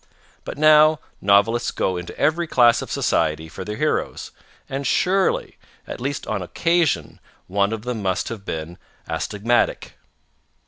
[0.45, 4.31] But now novelists go into every class of society for their heroes,
[4.67, 9.93] and surely, at least an occasional one of them must have been astigmatic.